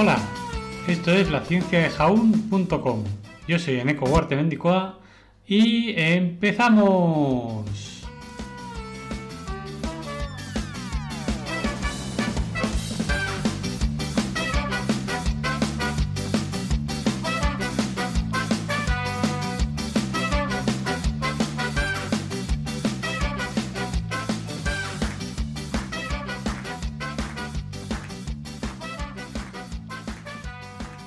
[0.00, 0.16] Hola,
[0.86, 3.02] esto es la ciencia de jaun.com.
[3.48, 5.00] Yo soy Eneco Huarte Mendicoa
[5.44, 7.87] y empezamos.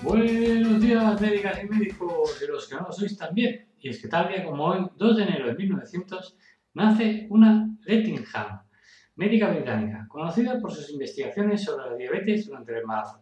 [0.04, 3.68] Buenos días, médicas y médicos, de los que no lo sois también.
[3.80, 6.38] Y es que tal día como hoy, 2 de enero de 1900,
[6.74, 8.62] nace una Lettingham,
[9.16, 13.22] médica británica, conocida por sus investigaciones sobre la diabetes durante el embarazo.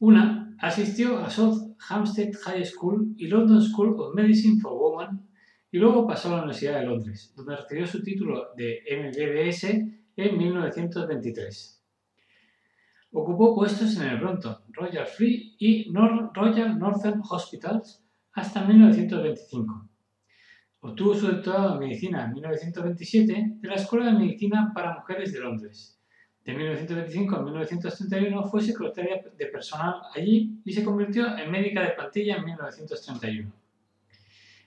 [0.00, 5.28] Una asistió a South Hampstead High School y London School of Medicine for Women
[5.70, 9.64] y luego pasó a la Universidad de Londres, donde recibió su título de MBBS
[10.16, 11.79] en 1923.
[13.12, 19.88] Ocupó puestos en el Brompton, Royal Free y Royal Northern Hospitals hasta 1925.
[20.82, 25.40] Obtuvo su doctorado en medicina en 1927 de la Escuela de Medicina para Mujeres de
[25.40, 26.00] Londres.
[26.44, 31.90] De 1925 a 1931 fue secretaria de personal allí y se convirtió en médica de
[31.90, 33.52] plantilla en 1931.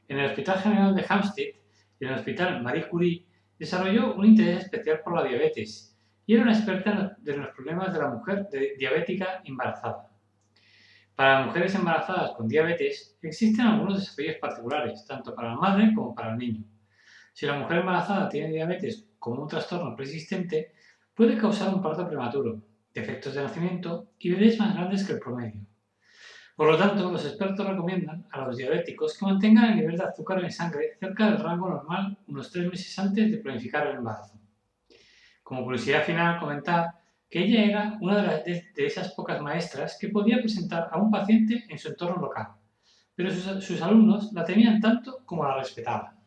[0.09, 1.55] En el Hospital General de Hampstead
[1.97, 3.25] y en el Hospital Marie Curie
[3.57, 5.92] desarrolló un interés especial por la diabetes
[6.25, 10.09] y era una experta en los problemas de la mujer diabética embarazada.
[11.15, 16.31] Para mujeres embarazadas con diabetes existen algunos desafíos particulares, tanto para la madre como para
[16.31, 16.63] el niño.
[17.33, 20.73] Si la mujer embarazada tiene diabetes como un trastorno persistente,
[21.13, 22.61] puede causar un parto prematuro,
[22.93, 25.65] defectos de nacimiento y bebés más grandes que el promedio.
[26.55, 30.43] Por lo tanto, los expertos recomiendan a los diabéticos que mantengan el nivel de azúcar
[30.43, 34.42] en sangre cerca del rango normal unos tres meses antes de planificar el embarazo.
[35.43, 36.95] Como curiosidad final, comentar
[37.29, 41.77] que ella era una de, esas pocas maestras que podía presentar a un paciente en
[41.77, 42.47] su entorno local,
[43.15, 46.22] pero sus alumnos la temían tanto como la respetaban.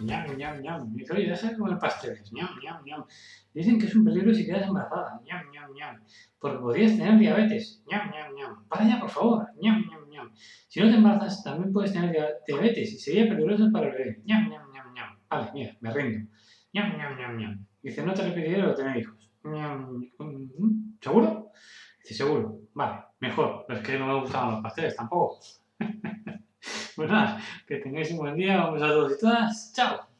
[0.00, 0.92] Ñam, ñam, ñam.
[0.92, 3.04] Me dice, oye, deja de comer pasteles, ñam, ñam, ñam.
[3.52, 6.02] Dicen que es un peligro si quedas embarazada, ñam, ñam, ñam.
[6.38, 8.68] Porque podrías tener diabetes, ñam, ñam, ñam.
[8.68, 10.32] Para ya, por favor, ñam, ñam, ñam.
[10.68, 12.16] Si no te embarazas, también puedes tener
[12.46, 15.18] diabetes y sería peligroso para el bebé, ñam, ñam, ñam, ñam.
[15.28, 16.28] Vale, mira, me rindo.
[16.72, 17.66] ñam, ñam, ñam, ñam.
[17.82, 19.30] Dice, no te repetiré de tener hijos.
[19.44, 20.02] ñam,
[21.00, 21.50] ¿Seguro?
[22.02, 22.60] Dice, seguro.
[22.74, 23.64] Vale, mejor.
[23.66, 25.38] Pero es que no me gustaban los pasteles tampoco.
[26.96, 29.72] Pues nada, que tengáis un buen día, vamos a todos y todas.
[29.74, 30.13] ¡Chao!